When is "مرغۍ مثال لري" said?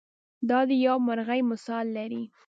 1.07-2.23